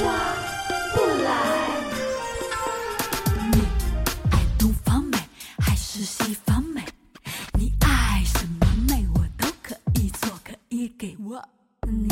[0.00, 1.28] 不来。
[3.52, 3.60] 你
[4.30, 5.18] 爱东方美
[5.58, 6.82] 还是西方美？
[7.52, 10.30] 你爱什么美我都可以做，
[10.68, 12.08] 你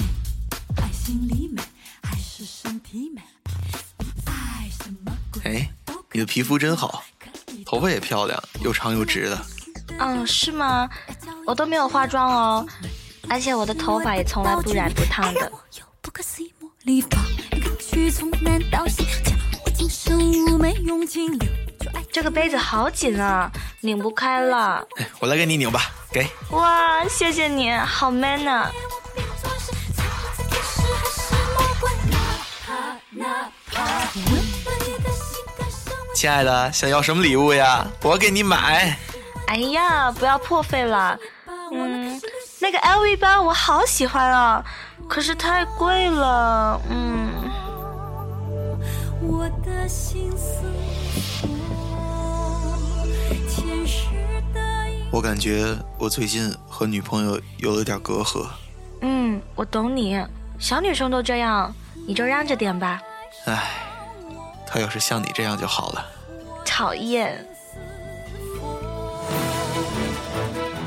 [0.92, 1.62] 心里美
[2.02, 3.22] 还是身体美？
[3.98, 5.16] 你爱什么？
[5.44, 5.70] 哎，
[6.12, 7.02] 你的皮肤真好，
[7.64, 9.46] 头发也漂亮，又长又直的。
[9.98, 10.88] 嗯，是吗？
[11.46, 12.66] 我都没有化妆哦，
[13.30, 15.50] 而且我的头发也从来不染不烫的。
[22.10, 24.84] 这个杯子好紧啊，拧不开了。
[25.20, 26.26] 我来给你拧吧，给。
[26.50, 28.70] 哇，谢谢你好 man 啊！
[36.14, 37.86] 亲爱的，想要什么礼物呀？
[38.02, 38.98] 我给你买。
[39.46, 41.16] 哎呀，不要破费了。
[41.72, 42.20] 嗯，
[42.58, 44.64] 那个 LV 包我好喜欢啊，
[45.08, 46.80] 可是太贵了。
[46.90, 47.27] 嗯。
[55.10, 58.46] 我感觉我最近和女朋友有了点隔阂。
[59.00, 60.22] 嗯，我懂你，
[60.58, 61.74] 小女生都这样，
[62.06, 63.00] 你就让着点吧。
[63.46, 63.70] 唉，
[64.66, 66.06] 她要是像你这样就好了。
[66.64, 67.44] 讨厌。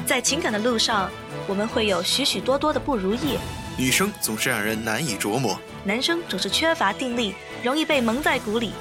[0.05, 1.09] 在情感的路上，
[1.47, 3.37] 我们会有许许多多的不如意。
[3.77, 8.71] 女生总是让人难以琢磨，男生总是缺乏定力，容易被蒙在鼓里。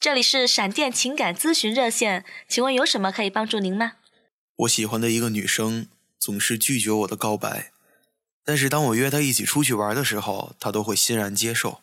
[0.00, 3.94] 这里是闪电情感咨询热线，请问有什么可以帮助您吗？
[4.56, 7.72] 我喜欢的一个女生总是拒绝我的告白，
[8.44, 11.80] 但是当我约她一起出去玩的时候，她都会欣然接受。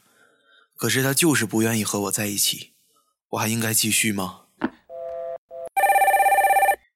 [0.77, 2.73] 可是她就是不愿意和我在一起，
[3.29, 4.41] 我还应该继续吗？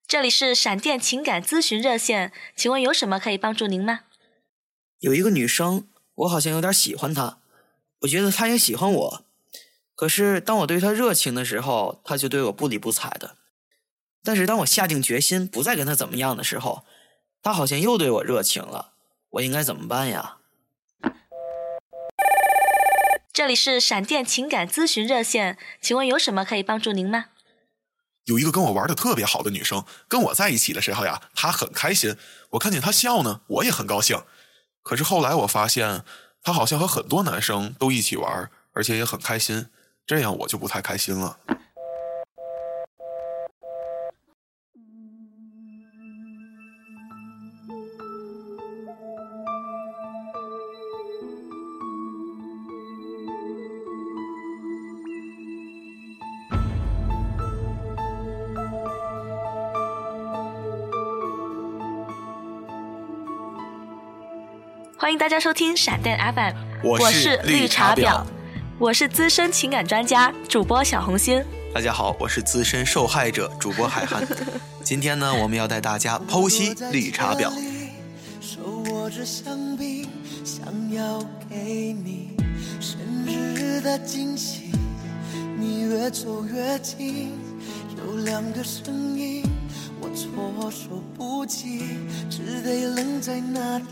[0.07, 4.01] 这里是闪电情感咨询热线，请问有什么可以帮助您吗？
[4.99, 7.39] 有一个女生，我好像有点喜欢他，
[8.01, 9.25] 我觉得他也喜欢我。
[9.95, 13.35] 可是，当我对他热情的时候，他就对我不理不睬的。
[14.23, 16.83] 但是，当我下定决心不再跟他怎么样的时候，
[17.41, 18.93] 他好像又对我热情了。
[19.31, 20.37] 我应该怎么办呀？
[23.33, 27.25] 这里是闪电情感咨询热线，请问有什么可以帮助您吗？
[28.23, 32.15] 有一个跟我玩的特别好的女生，跟我在一起的时候呀，她很开心。
[32.51, 34.23] 我看见她笑呢，我也很高兴。
[34.85, 36.03] 可是后来我发现，
[36.43, 39.65] 他好像和很多男生都一起玩，而且也很开心。
[40.05, 41.39] 这样我就不太开心了。
[65.05, 68.25] 欢迎大家收听闪电 FM，我是绿茶婊。
[68.79, 71.45] 我是资深情感专家主播小红心。
[71.71, 74.27] 大家好，我是资深受害者主播海涵。
[74.83, 77.51] 今天呢，我们要带大家剖析绿茶婊。
[78.41, 80.09] 手握着香槟，
[80.43, 82.31] 想要给你
[82.81, 84.71] 生日的惊喜，
[85.55, 87.31] 你越走越近，
[87.95, 89.43] 有两个声音，
[90.01, 91.83] 我措手不及，
[92.27, 93.85] 只得愣在那里。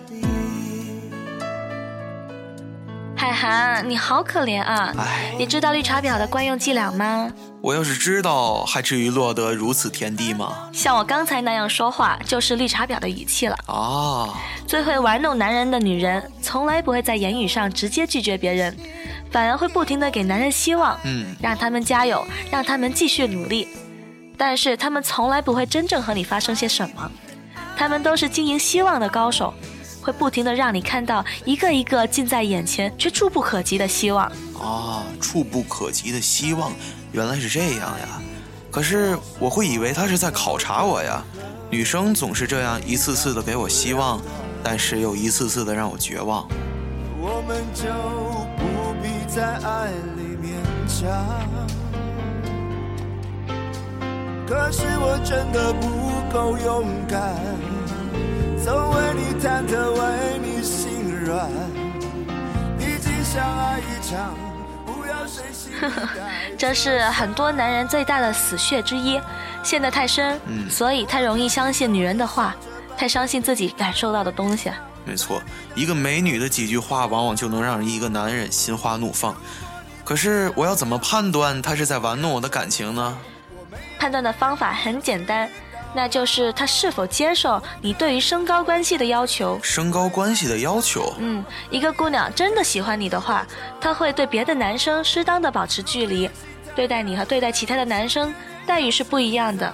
[3.23, 4.94] 海涵，你好可怜啊！
[5.38, 7.31] 你知道绿茶婊的惯用伎俩吗？
[7.61, 10.67] 我要是知道，还至于落得如此田地吗？
[10.73, 13.56] 像我刚才那样说话，就是绿茶婊的语气了。
[13.67, 14.35] 哦！
[14.67, 18.75] 最会玩弄男人的女人，从来不会在言语上直接拒绝别人，
[19.31, 23.69] 反而会不停的给男人希望，嗯，让他们加油，让他们继续努力。
[24.35, 27.09] 但是他们从来不会真正和你发生些什么，
[27.78, 29.53] 他们都是经营希望的高手。
[30.03, 34.26] 会不停的让你看到一个一个近在眼前却触不可及的希望
[34.59, 35.03] 啊！
[35.22, 36.73] 触不可及的希望，
[37.14, 38.22] 原来是这样呀！
[38.70, 41.23] 可是我会以为他是在考察我呀。
[41.70, 44.22] 女生总是这样一次次的给我希望，
[44.61, 46.47] 但是又一次次的让我绝望。
[47.20, 47.90] 我们就
[48.58, 50.52] 不必在爱里勉
[50.85, 51.09] 强。
[54.46, 55.88] 可是我真的不
[56.32, 57.72] 够勇敢。
[59.23, 61.49] 为你忐忑，为你心软，
[62.78, 64.35] 毕竟相爱一场，
[64.85, 65.43] 不要谁
[66.58, 69.20] 这是很多男人最大的死穴之一，
[69.64, 70.40] 陷得太深，
[70.70, 72.53] 所以太容易相信女人的话，
[72.97, 74.70] 太相信自己感受到的东西。
[75.05, 75.41] 没错，
[75.73, 79.35] 一个美女的几句话，往往就能让一个男人心花怒放。
[80.03, 83.17] 可是我要怎么判断她是在玩弄我的感情呢？
[83.97, 85.49] 判断的方法很简单。
[85.95, 89.59] 那就是他是否接受你对于身高关系的要求。
[89.61, 91.13] 身高关系的要求。
[91.19, 93.45] 嗯，一个姑娘真的喜欢你的话，
[93.79, 96.29] 她会对别的男生适当的保持距离，
[96.75, 98.34] 对待你和对待其他的男生
[98.66, 99.73] 待遇是不一样的，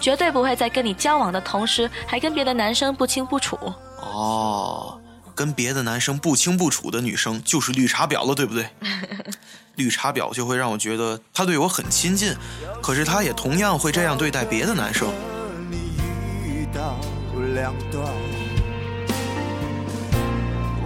[0.00, 3.58] 绝对不会在跟你交往的同时还跟别的男生不清不楚。
[4.00, 5.00] 哦，
[5.34, 8.68] 跟别的男生不清不楚的女生就是绿茶婊了，对不对？
[9.76, 12.34] 绿茶婊就会让我觉得她对我很亲近，
[12.82, 15.08] 可是她也同样会这样对待别的男生。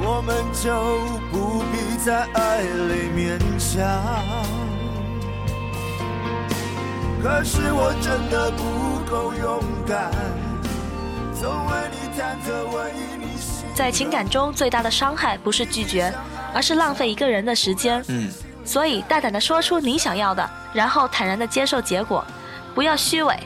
[0.05, 0.71] 我们就
[1.31, 3.81] 不必在爱里勉强。
[7.23, 10.11] 可是我真的不够勇敢，
[11.41, 13.27] 总为你忐忑，为你
[13.75, 16.13] 在情感中最大的伤害不是拒绝，
[16.53, 18.03] 而是浪费一个人的时间。
[18.09, 18.29] 嗯，
[18.65, 22.25] 所以大胆的说出你想要的，然后坦然的接受结果，
[22.75, 23.39] 不要虚伪，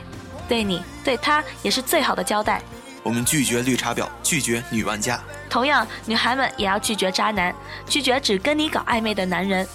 [0.49, 2.61] 对你对他也是最好的交代。
[3.07, 5.17] 我们拒绝绿茶婊，拒绝女玩家。
[5.49, 7.55] 同样，女孩们也要拒绝渣男，
[7.87, 9.65] 拒绝只跟你搞暧昧的男人。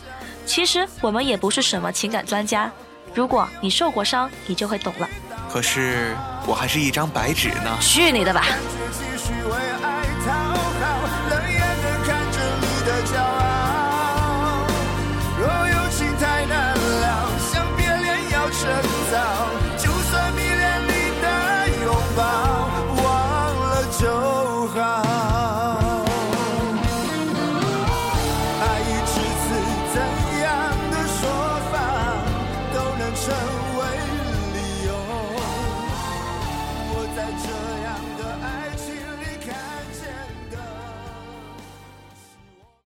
[0.44, 2.70] 其实我们也不是什么情感专家，
[3.14, 5.08] 如果你受过伤，你就会懂了。
[5.50, 6.14] 可是
[6.46, 7.78] 我还是一张白纸呢。
[7.80, 8.44] 去你的吧！